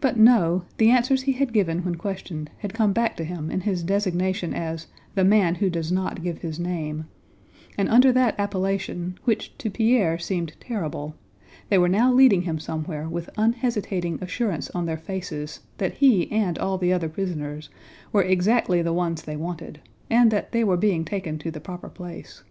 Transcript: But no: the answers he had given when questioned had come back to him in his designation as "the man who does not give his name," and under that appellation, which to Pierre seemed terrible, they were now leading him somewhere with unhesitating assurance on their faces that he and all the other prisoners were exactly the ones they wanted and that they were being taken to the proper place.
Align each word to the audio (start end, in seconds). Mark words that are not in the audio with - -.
But 0.00 0.16
no: 0.16 0.64
the 0.78 0.90
answers 0.90 1.22
he 1.22 1.34
had 1.34 1.52
given 1.52 1.84
when 1.84 1.94
questioned 1.94 2.50
had 2.58 2.74
come 2.74 2.92
back 2.92 3.16
to 3.16 3.22
him 3.22 3.48
in 3.48 3.60
his 3.60 3.84
designation 3.84 4.52
as 4.54 4.88
"the 5.14 5.22
man 5.22 5.54
who 5.54 5.70
does 5.70 5.92
not 5.92 6.20
give 6.24 6.38
his 6.38 6.58
name," 6.58 7.04
and 7.78 7.88
under 7.88 8.10
that 8.10 8.34
appellation, 8.40 9.18
which 9.22 9.56
to 9.58 9.70
Pierre 9.70 10.18
seemed 10.18 10.56
terrible, 10.58 11.14
they 11.68 11.78
were 11.78 11.88
now 11.88 12.12
leading 12.12 12.42
him 12.42 12.58
somewhere 12.58 13.08
with 13.08 13.30
unhesitating 13.38 14.18
assurance 14.20 14.68
on 14.70 14.86
their 14.86 14.98
faces 14.98 15.60
that 15.78 15.92
he 15.94 16.28
and 16.32 16.58
all 16.58 16.76
the 16.76 16.92
other 16.92 17.08
prisoners 17.08 17.70
were 18.10 18.24
exactly 18.24 18.82
the 18.82 18.92
ones 18.92 19.22
they 19.22 19.36
wanted 19.36 19.78
and 20.10 20.32
that 20.32 20.50
they 20.50 20.64
were 20.64 20.76
being 20.76 21.04
taken 21.04 21.38
to 21.38 21.52
the 21.52 21.60
proper 21.60 21.88
place. 21.88 22.42